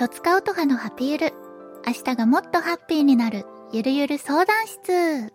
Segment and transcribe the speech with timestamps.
[0.00, 1.34] とつかうとはのハピゆる。
[1.86, 5.30] 明日がもっとハッピーになる、ゆるゆる相談室。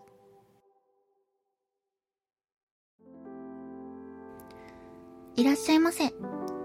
[5.36, 6.16] いらっしゃいませ。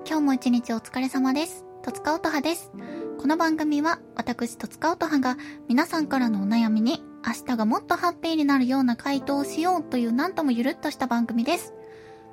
[0.06, 1.66] 今日も一日お疲れ様です。
[1.82, 2.72] とつかうとはです。
[3.18, 5.36] この番組は、私とつかうとはが、
[5.68, 11.74] 皆さんからのお悩みに、明日がもっとハッピーになるような回答をしようというなんともゆるっとした番組です。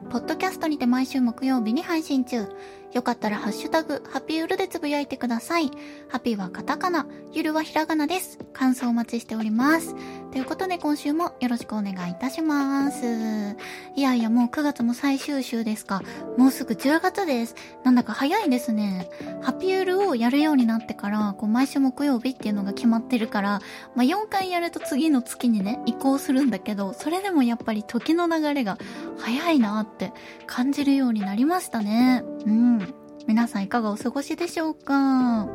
[0.09, 2.47] ポッドキャストにて毎週木曜日に配信中。
[2.93, 5.69] よかったらハッシュタグ、ハピーウルでつぶやいてください。
[6.07, 8.39] ハピーはカタカナ、ゆるはひらがなです。
[8.53, 9.95] 感想お待ちしております。
[10.31, 13.55] ということで今週もよろしくお願いいたします。
[13.95, 16.01] いやいやもう9月も最終週ですか。
[16.37, 17.55] もうすぐ10月です。
[17.83, 19.09] なんだか早いですね。
[19.41, 23.61] ハピウルをやるようになってから、こう毎週木曜日っていうのが決まってるから、
[23.95, 28.77] まあ4回やると次の月にね、移行するんだけど、それでもやっぱり時の流れが
[29.17, 30.11] 早いなって
[30.45, 32.23] 感じるようになりましたね。
[32.45, 32.93] うん。
[33.27, 35.47] 皆さんいかがお過ごしでしょうか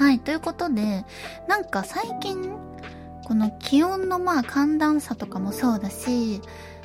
[0.00, 1.04] はい、ということで、
[1.46, 2.56] なんか最近、
[3.30, 6.40] この気温のまあ寒暖差とかもそうだし、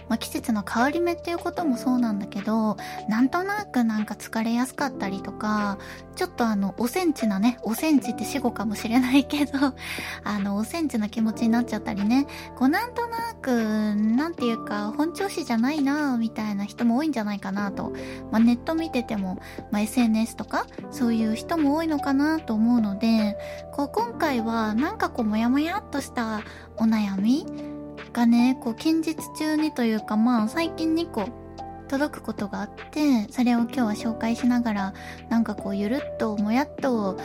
[0.10, 2.78] まあ、季節の変わり目っていうこともそうなんだけど、
[3.10, 5.78] なんとなくなんか疲れやすかったりとか、
[6.16, 9.74] ちょっとあの、おセンチなね、おセンチって死語かもしれないけど、
[10.24, 17.94] あの、おセンチな気持ちになっちゃったりね、こうなんとなく、なんていうか、本調子じゃないなみたいな人も多いんじゃないかなと。
[18.32, 19.40] まあ、ネット見てても、
[19.72, 23.38] まあ、SNS とか、そういう人も多いのかなと思うので、
[23.74, 26.42] こう今回はなんかこう、もやもやっとした
[26.78, 27.75] お悩み
[28.16, 34.94] がね、こう近日中にというかまあ最近にこう届くことがあって、それを今日は紹介しながら、
[35.28, 37.18] なんかこうゆるっともやっと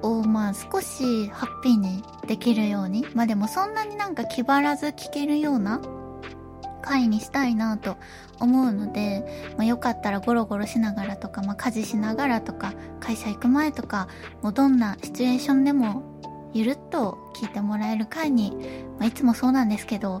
[0.00, 5.82] をまあ少しハッピーにできるように、まあでもそんなになんか気張らず聞けるような
[6.80, 7.98] 回にしたいなと
[8.40, 14.08] 思うので、まあ、よかったらゴロゴロしながらとか、まあ、家事しながらとか、会社行く前とか、
[14.40, 16.02] もうどんなシチュエーションでも
[16.52, 18.52] ゆるっと聞いてもらえる回に、
[18.98, 20.20] まあ、いつもそうなんですけど、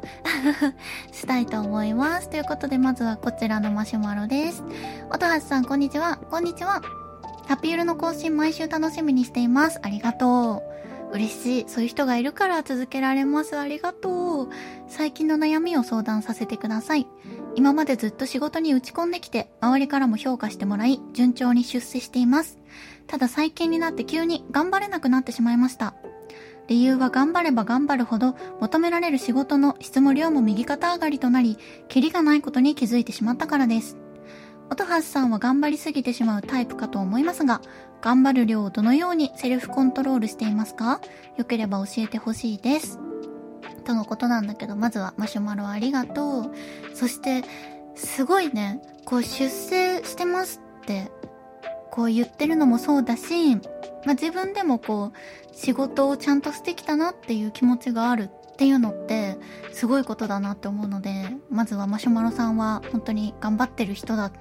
[1.12, 2.30] したいと思います。
[2.30, 4.62] ということで、まずはこちらのマシュマロです。
[5.10, 6.16] 音橋さん、こんにちは。
[6.30, 6.82] こんにちは。
[7.46, 9.80] ハピールの更新毎週楽しみにしています。
[9.82, 10.70] ありがとう。
[11.12, 11.64] 嬉しい。
[11.66, 13.58] そういう人がいるから続けられます。
[13.58, 14.48] ありがとう。
[14.86, 17.08] 最近の悩みを相談させてください。
[17.56, 22.58] 今までずっと仕事に打ち込んできて、周りからも評価してもらい、順調に出世しています。
[23.08, 25.94] ただ最近になって急に頑張れなくなってしまいました。
[26.70, 31.58] 理由は頑張れば頑張るほど求められる仕事の質も量も右肩上がりとなり、
[31.88, 33.96] キリがないことに気づいてしまったからです。
[34.70, 37.60] 音橋さんは頑張りすぎてしまうタイプかと思いますが、
[38.00, 41.00] 頑張る量をどのようにセルフコントロールしていますか？
[41.36, 43.00] よければ教えてほしいです。
[43.84, 46.52] とのことなんだけど、まずはマシュマロありがとう。
[46.94, 47.42] そして、
[47.96, 51.10] すごいね、こう出世してますって、
[51.90, 53.58] こう言ってるのもそうだし、
[54.04, 59.38] まあ、自分でもこう、仕事をちゃんとしてきたなっていう気持ちがあるっていうのって、
[59.72, 64.32] すごいことだなって思うので、まずはマシュマロさんは本当に頑張ってる人だ、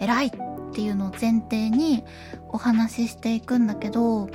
[0.00, 0.30] 偉いっ
[0.72, 2.04] ていうのを前提に
[2.48, 4.28] お話ししていくんだけど、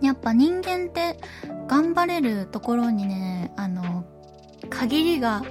[0.00, 1.18] やっぱ人間って
[1.66, 4.04] 頑張れるところにね、あの、
[4.68, 5.42] 限りが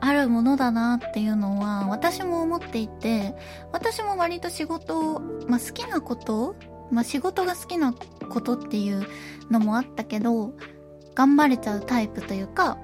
[0.00, 3.34] あるものだなっていうのは私も思っていて、
[3.72, 6.56] 私も割と仕事を、まあ、好きなこと
[6.90, 7.94] まあ、仕事が好きな
[8.28, 9.06] ことっていう
[9.50, 10.52] のもあったけど、
[11.14, 12.78] 頑張れちゃうタイプというか、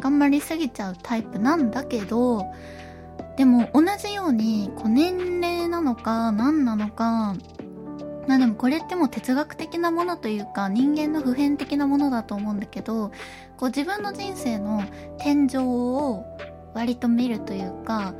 [0.00, 2.44] 頑張りすぎちゃうタイプなんだけど、
[3.36, 7.34] でも同じように、こう年齢なのか何なのか、
[8.26, 13.10] まあでもこれってもう哲学的なものというか人間の普遍的なものだと思うんだけど、
[13.56, 14.82] こう自分の人生の
[15.18, 16.24] 天井を
[16.74, 18.14] 割と見るというか、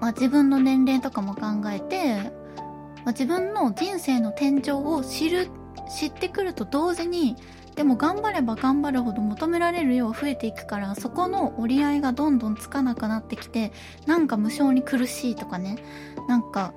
[0.00, 2.32] まあ自分の年齢とかも考えて、
[3.06, 5.48] 自分の人生の天井を知る、
[5.98, 7.36] 知ってくると同時に、
[7.76, 13.72] でも頑張れば頑張るほど求められる量は増えていくから、そこの折り合いがどんどんつかなくなってきて、
[14.06, 15.76] なんか無性に苦しいとかね、
[16.28, 16.72] なんか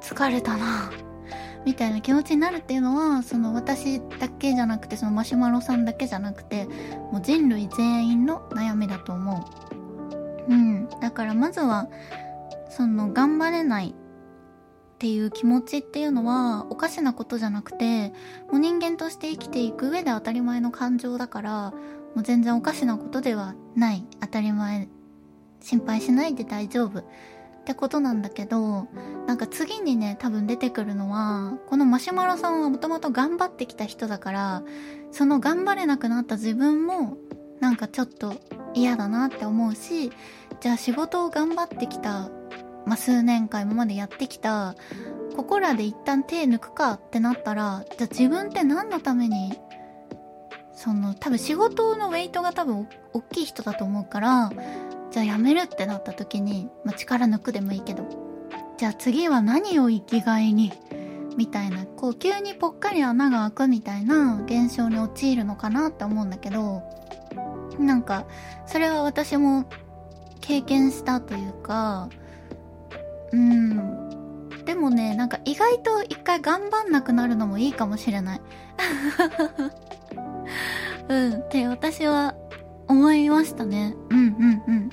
[0.00, 0.90] 疲れたな、
[1.64, 6.64] みたいな気持ちになるっていうのは、その私だけじゃなくて、そのマシュマロさんだけじゃなくて、
[7.12, 9.46] もう人類全員の悩みだと思
[10.48, 10.52] う。
[10.52, 10.88] うん。
[11.00, 11.88] だからまずは、
[12.70, 13.94] その頑張れない
[14.98, 18.08] っていう気持ちっていうのはおかしなことじゃなくて、
[18.50, 21.76] もう人間として生きていく上で当たり前の感情だから、も
[22.16, 24.04] う全然おかしなことではない。
[24.20, 24.88] 当たり前。
[25.60, 26.98] 心配しないで大丈夫。
[26.98, 27.04] っ
[27.64, 28.88] てことなんだけど、
[29.28, 34.62] なんか次にね、多分出てくるのは、このマシュマロさんはもともと頑張ってきた人だから、
[35.12, 37.18] その頑張れなくなった自分も、
[37.60, 38.34] なんかちょっと
[38.74, 40.10] 嫌だなって思うし、
[40.60, 42.30] じゃあ仕事を頑張ってきた
[42.88, 44.74] まあ、数年間今までやってきた
[45.38, 49.56] ここらで一旦手抜くかってなったら、じゃあ自分って何のために、
[50.72, 54.50] その、多分仕事のウェイトが多分大きい人だと思うから、
[55.12, 58.04] じゃあ辞めるってなった時に、まあ、力抜くでもいいけど、
[58.78, 60.72] じゃあ次は何を生きがいに、
[61.36, 66.82] みたいな、こう急にぽっかり穴が開くみたいな現象に陥るのかなって思うんだけど、
[67.78, 68.26] なんか、
[68.66, 69.66] それは私も
[70.40, 72.08] 経験したというか、
[73.32, 74.08] うん。
[74.64, 78.40] でもね、なんか意外と一回頑張んなくなるのもいいかもしれない。
[81.08, 82.34] うん、って私は
[82.86, 83.94] 思いましたね。
[84.10, 84.90] うんうんうん。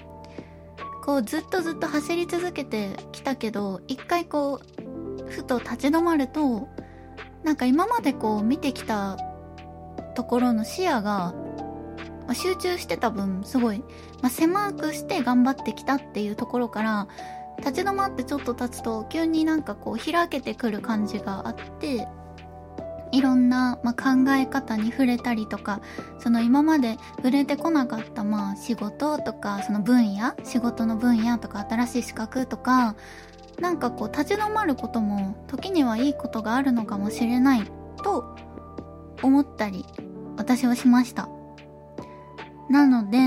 [1.05, 6.67] こうずっとずっと走り続けてきたけど、一回こう、ふと立ち止まると、
[7.43, 9.17] なんか今までこう見てきた
[10.15, 11.35] ところの視野が、
[12.33, 13.79] 集中してた分、すごい、
[14.21, 17.07] まあ、狭くして頑張ってきたっていうところから、
[17.59, 22.07] 立ち止まってちょっと経つと、急になんかこう開けてくる感じがあって、
[23.11, 25.81] いろんな、まあ、考え方に触れたりとか、
[26.19, 32.95] その今まで触れてこなかった、まあ、仕事とか、その分野、仕事の分野とか、新しい資格とか、
[33.59, 37.63] なんかこう、立ち止まることも、時にはいいことがあるのかもしれない、
[38.03, 38.35] と、
[39.21, 39.85] 思ったり、
[40.37, 41.29] 私はしました。
[42.69, 43.17] なので、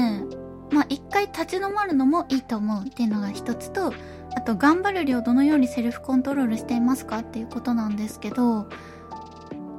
[0.71, 3.95] まあ、一回立ち止まるのもいいと思うっていうのが一つと、
[4.39, 8.69] あと、頑張る量どのようにセルフコントロールしていますかっていうことなんですけど、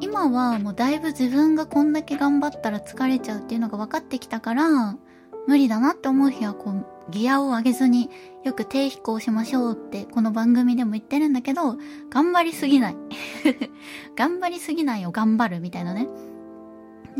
[0.01, 4.97] 今はもうだいぶ自分がこんだけ頑張ったら疲れちゃうっていうのが分かってきたから、
[5.47, 8.09] 無理だなって思う日はこう、ギアを上げずに
[8.43, 11.77] よく低飛行しましょうってこの番組でも言ってるんだけど、
[12.09, 12.97] 頑張りすぎない。
[14.17, 16.09] 頑張りすぎないよ、頑張るみたいなね。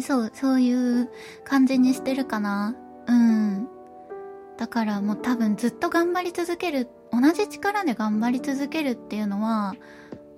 [0.01, 1.09] そう、そういう
[1.45, 2.75] 感じにしてるかな。
[3.07, 3.69] うん。
[4.57, 9.75] だからもう多分ずっと頑張り続けるって、同じ力で頑張り続けるっていうのは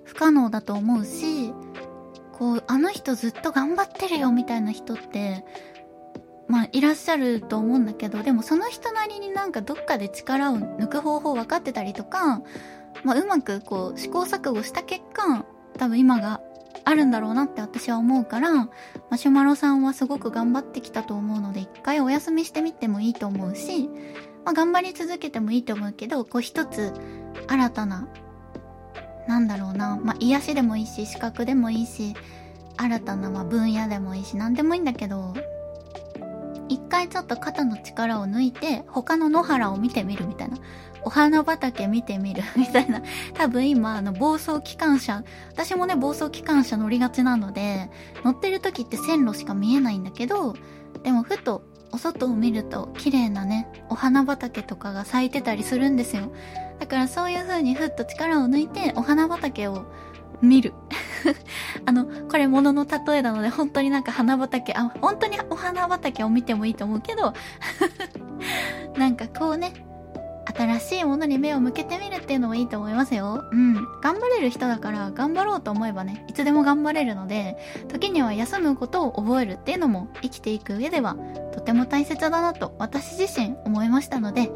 [0.04, 1.52] 不可能だと思うし、
[2.32, 5.44] こう、あの人ずっと頑張ってるよみたいな人って、
[6.48, 12.42] まあ、いらっしゃると思うんだけど、でもその人なりになんかどっかで力を抜く方法分かってたりとか、
[13.04, 15.46] まあ、うまくこう、試行錯誤した結果、
[15.78, 16.40] 多分今が
[16.84, 18.68] あるんだろうなって私は思うから、
[19.10, 23.88] マシュマロさんはすごく頑張ってきたと思うので、一回お休みしてみてもいいと思うし、
[24.44, 26.92] まあ、頑張り続けてもいいと思うけど、こう一つ
[27.48, 28.08] 新たな
[29.26, 32.14] なんだろうな、まあ、癒しでもいいし、資格でもいいし、
[32.76, 35.34] 新たなま分野でもいいし、何でもいいんだけど、
[36.68, 40.58] 一回ちょっと肩の力を抜いて、他の野原を見てみるみたいな。
[41.04, 43.02] お花畑見てみる みたいな。
[43.34, 47.90] 多分今、あの、暴走機関車、私もね、暴走機関車乗りがちなので、
[48.24, 50.54] 乗ってる時って線路しか見えないんだけど、
[51.02, 51.62] でもふと、
[51.92, 56.32] お外を見ると、綺麗なね、お花畑とかが咲いてたりするんですよ。
[56.80, 59.84] だからそういう風にふっと力を抜いてお花畑を
[60.40, 60.74] 見る。
[61.86, 67.34] あの、これ物の例えなので本当になんか花畑、あ、本当にお花畑を見てもいいと思うけど、
[68.98, 69.72] なんかこうね、
[70.44, 73.44] 新しいものに目を向けてみるっていうのもいいと思いますよ。
[73.50, 73.74] うん。
[74.00, 77.56] 頑張れる人だから頑張ろうと思えばね、いつでも頑張れるので、
[77.88, 81.16] 時には休むことを覚えるっていうのも生きていく上では
[81.52, 84.50] とても大切だなと私自身思いましたので、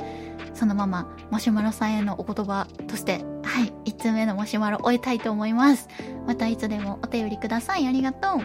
[0.55, 5.89] そのままマシュマロさんへのお言葉として、はい、1通目のマシュマロ終えたいと思います。
[6.27, 7.87] またいつでもお便りください。
[7.87, 8.41] ありがとう。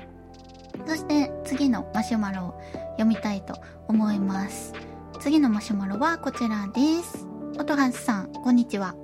[0.88, 3.56] そして次のマシュマロを読みたいと
[3.88, 4.74] 思います。
[5.20, 7.21] 次のマシュマロはこちらです。
[7.58, 8.96] 音橋さん、こんにちは。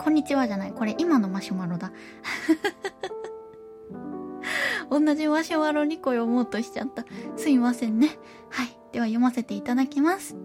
[0.00, 0.72] こんにちはじゃない。
[0.72, 1.92] これ今のマシュマロだ。
[4.90, 7.04] 同じマシュマロ2個読もうとしちゃった。
[7.36, 8.18] すいませんね。
[8.50, 8.78] はい。
[8.92, 10.36] では読ませていただきます。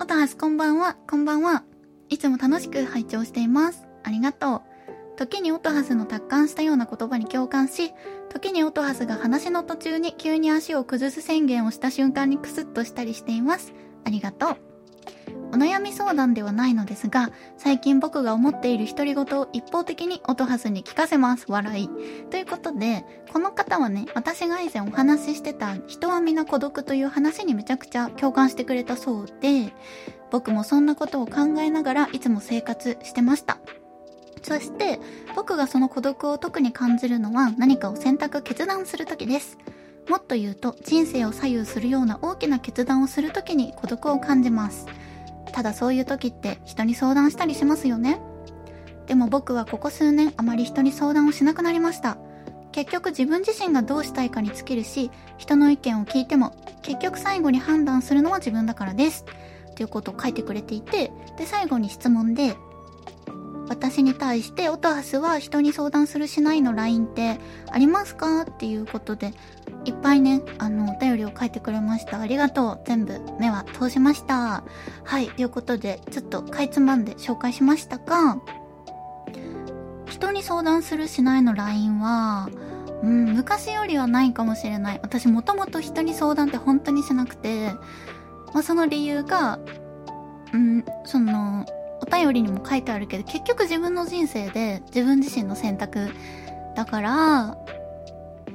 [0.00, 1.64] おとはすこんばんは、こんばんは。
[2.08, 3.86] いつも楽しく拝聴しています。
[4.02, 4.62] ありがとう。
[5.16, 7.92] 時にオトハスの達観したような言葉に共感し、
[8.30, 13.72] 時にオトハスが話の途中に急に足を崩す宣言をした瞬間にクスッとしたりしています。
[14.04, 14.73] ありがとう。
[15.54, 21.44] お悩み相談ではないのですが、最近僕が思っている独り言を一方的に音ハスに聞かせます。
[21.46, 21.88] 笑い。
[22.28, 29.72] ということで、この方はね、私が以前お話ししてた人は皆孤独という話にめちゃくちゃ共感してくれたそうで、
[30.32, 33.58] 僕もそんなことを考えながらいつも生活してました。
[34.42, 34.98] そして、
[35.36, 39.56] 僕がその孤独を特に感じるのは何かを選択決断するときです。
[40.08, 44.86] もっと言うと、人生を左右するような大きな決断をするときに孤独を感じます。
[45.52, 48.20] ただそういう時って人に相談したりしますよね。
[49.06, 52.16] でも僕はここ数年あまり人に相談をしなくなりました。
[52.72, 59.24] 結局自分自身がどうしたいかに尽きるし、人の意見を聞いても結局最後に判断するのは自分だからです。
[59.70, 62.56] っていうことを書いてくれていて、で、最後に質問で、
[63.74, 67.38] 私に対して、オトハスは人に相談するしないの LINE って
[67.70, 68.42] ありますか？
[68.42, 69.34] っていうことで、
[69.84, 72.20] いっぱいね、あの、お便りを書いてくれました。
[72.20, 72.80] ありがとう。
[72.86, 74.64] 全部目は通しました。
[75.02, 75.28] はい。
[75.28, 78.38] ということで、ちょっとかいつまんで紹介しましたが、
[80.06, 82.48] 人に相談するしないの LINE は、
[83.02, 85.00] うん、昔よりはないかもしれない。
[85.02, 87.72] 私もともと人に相談って本当にしなくて、
[88.52, 89.58] まあ、その理由が、
[90.52, 91.66] うん、その、
[92.06, 96.10] お便りにも書いてあるけど、結局自分の人生で自分自身の選択
[96.76, 97.58] だから、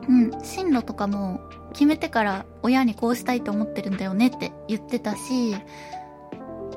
[0.07, 1.41] うん、進路とかも
[1.73, 5.55] 決めてから親にこうしたいと思ってるんだよねって言ってたし、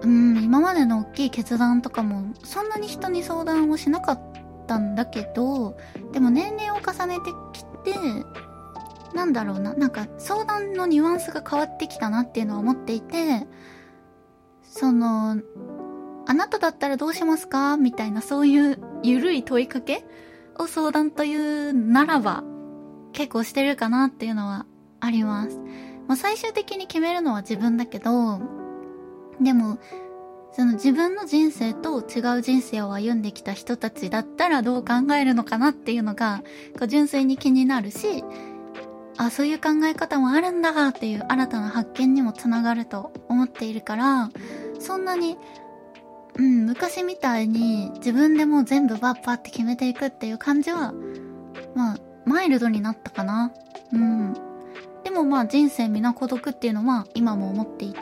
[0.03, 4.21] うん、今までの大きい決断とかもそんなに人に相談をしなかっ
[4.67, 5.77] たんだけど、
[6.13, 7.99] でも年齢を重ねてきて、
[9.15, 13.47] なんだろうな、なんか相談のニュアンスが変わってきたなっていうのは思っていて、
[14.63, 15.37] その、
[16.27, 17.77] あなただったらどうしますか？
[17.77, 20.05] みたいなそういうゆるい問いかけ
[20.59, 22.45] を相談というならば
[23.13, 24.67] 結構してるかなっていうのは
[25.01, 25.59] あります。
[26.09, 28.41] まあ、最終的に決めるのは自分だけど、
[29.41, 29.79] でも、
[30.53, 36.43] その自分の人生と違う人生を歩んできた人たちだったらどう考えるのかなっていうのが、
[36.79, 38.25] こう純粋に気になるし、
[39.17, 44.31] あ、そういう考え方もあるんだっていう新たな発見にもつながると思っているから、
[44.79, 45.37] そんなに、
[46.37, 50.93] うん、昔みたいに自分でもう全部バッパって決めていくっていう感じは、
[51.75, 53.53] まあ、マイルドになったかな。
[53.93, 54.35] うん。
[55.05, 58.01] でもまあ人生皆孤独っていうのは今も思っていて、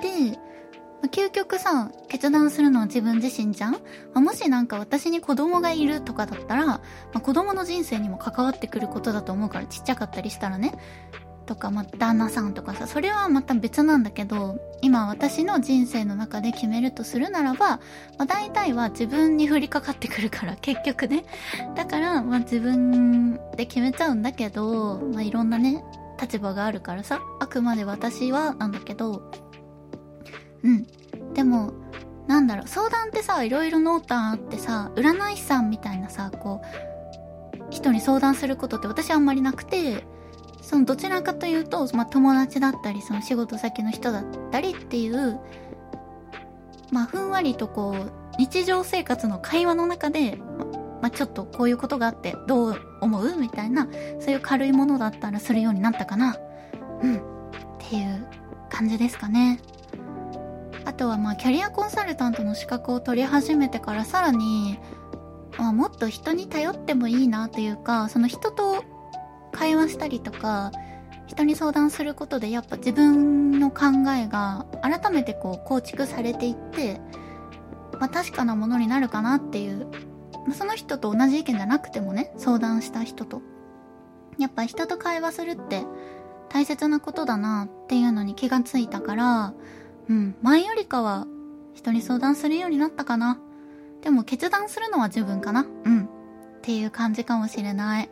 [1.02, 3.78] ま、究極さ、決断するのは自分自身じゃん、ま
[4.16, 6.80] あ、もしなんか私に子供がいるとかだったら、ま
[7.14, 10.74] あ、子供の人生にも関わってくることだと思うからちっちゃかったりしたらね。
[11.50, 17.80] とか、まあ、旦那さんとかさ、それはまた別なんだけど、今私の人生の中で決めるとするならば、ま
[18.18, 21.24] あ、大体は自分に降りかかってくるから、 結局ね。
[21.74, 25.82] だから、まあ、自分で決めちゃうんだけど、まあ、いろんなね、
[26.20, 29.28] 立場があるからさ、あくまで私はなんだけど、
[30.62, 30.86] うん。
[31.34, 31.72] でも、
[32.28, 40.04] なんだろう、相談ってさ、いろいろ濃淡あってさ、占い師さんみたいなさ、こう、人に相談することって私はあんまりなくて、
[40.70, 45.40] そのどちらかというと、まあ、友達だったり、その仕事先の人だったりっていう、
[46.92, 50.36] まあ、ふんわりとこう、日常生活の会話の中で、
[51.02, 53.36] まあ、ちょっとこういうことがあってどう思う？
[53.36, 53.88] みたいな、
[54.20, 56.36] そういう軽いものだったらするようになったかな？
[57.02, 57.16] うん。
[57.16, 57.20] っ
[57.80, 58.28] ていう
[58.70, 59.58] 感じですかね。
[60.84, 64.78] あとはまあキャリアコンサルタントの資格を取り始めてからさらに、
[65.58, 68.84] まあ、もっと人に頼ってもいいなというか、その人と
[69.52, 70.72] 会話したりとか、
[71.26, 73.86] 人に相談することでやっぱ自分の考
[74.18, 77.00] えが改めてこう構築されていって、
[77.98, 79.86] まあ確かなものになるかなっていう、
[80.46, 83.42] まあ、その人と同じ意見じゃなくてもね、相談した人と。
[84.38, 85.84] やっぱ人と会話するって
[86.48, 89.54] 大切なことだなっていうのに気がついたから、
[90.08, 91.26] うん、前よりかは
[91.74, 93.38] 人に相談するようになったかな。
[94.02, 95.66] でも決断するのは自分かな。
[95.84, 96.04] うん。
[96.04, 96.08] っ
[96.62, 98.10] ていう感じかもしれない。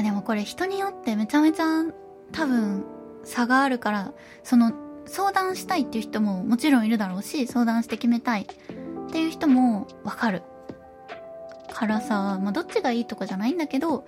[0.00, 1.84] あ、でもこれ人によってめちゃめちゃ
[2.32, 2.84] 多分
[3.24, 4.12] 差があるから、
[4.42, 4.72] その
[5.06, 8.46] 相談したいっていう人ももちろんいるだろうし、相談して決めたいっ
[9.10, 10.42] ていう人もわかる。
[11.72, 14.06] からさ、まあ、どっちがいいとかじゃないんだけど、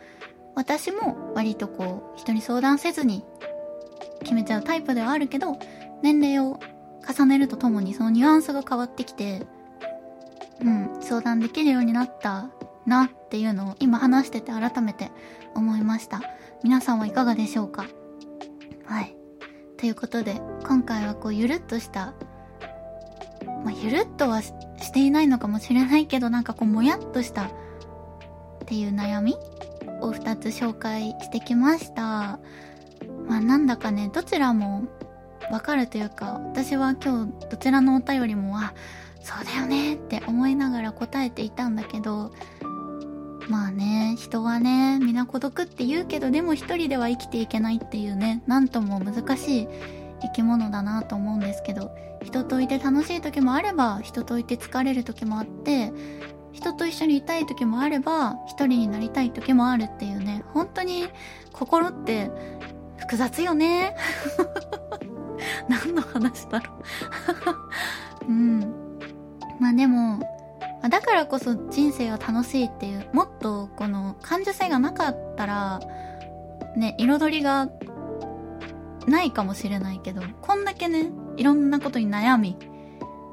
[0.54, 3.22] 私も割とこう、人に相談せずに
[4.20, 5.58] 決めちゃうタイプではあるけど、
[6.02, 6.58] 年齢を
[7.06, 9.46] 重ねるとともにそのニュアンスが変わってきて、
[10.62, 12.50] うん、相談できるようになった
[12.88, 15.10] なっていうのを今話してて改めて
[15.54, 16.22] 思いました。
[16.64, 17.86] 皆さんはいかがでしょうか？
[18.84, 19.14] はい。
[19.76, 22.14] ということで、今回はこうゆるっとした、
[23.64, 24.52] まあ、ゆるっとはし
[24.92, 27.50] ていないのかもしれないけど、なんかこうもやっとしたっ
[28.66, 29.36] ていう悩み
[30.00, 32.38] を2つ紹介してきました。
[33.28, 34.84] まあなんだかね、どちらも
[35.50, 38.74] わかるというか、私は今日どちらのお便りも、あ、
[39.22, 42.32] そうだよねって思いながら答えていたんだけど、
[43.48, 49.68] まあね、人はね、皆孤独って言うけど、でも一人では生きていけないっていうね、なんとも難しい
[50.20, 51.90] 生き物だなと思うんですけど、
[52.22, 55.92] 人といて楽しい時もあれば、人といて疲れる時もあって、
[56.52, 61.08] 人と一緒にいたい時もあれば、一人になりたい時もあるっていうね、本当に
[61.52, 62.30] 心って
[62.98, 63.96] 複雑よね。
[65.68, 66.72] 何の話だろ
[68.26, 68.60] う うん。
[69.58, 70.18] まあでも、
[70.88, 75.80] だからこそ人生は楽しいっていう、もっとこの感受性がなかったら、
[76.76, 77.68] ね、彩りが
[79.06, 82.56] ないかもしれないけど、こんだけね、いろんなことに悩み、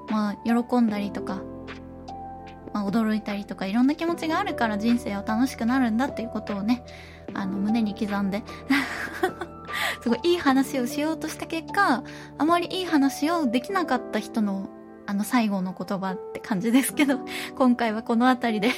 [0.10, 1.42] まあ、喜んだりとか、
[2.74, 6.84] まあ、驚いたりとかいろんな気持ちがあるから人生は楽しくなるんだっていうことをね、
[7.34, 8.44] あの、胸に刻んで
[10.02, 12.04] すごいいい話をしようとした結果、
[12.38, 14.70] あまりいい話をできなかった人の
[15.08, 17.20] あの最後の言葉って感じですけど、
[17.56, 18.72] 今回はこの辺りで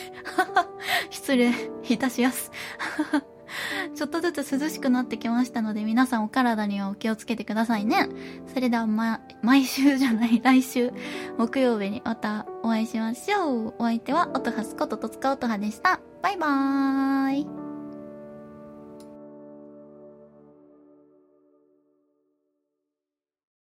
[1.09, 1.51] 失礼
[1.89, 2.51] いたしやす。
[3.95, 8.09] ちょっとずつ涼しくなってきましたので、皆さんお体にはお気をつけてくださいね。
[8.53, 10.91] それではま、毎週じゃない、来週、
[11.37, 13.73] 木曜日にまたお会いしましょう。
[13.79, 16.01] お相手は、音はすこととつか音はでした。
[16.21, 17.66] バイバーイ。